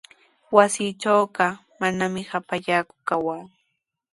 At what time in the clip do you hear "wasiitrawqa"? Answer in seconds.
0.55-1.45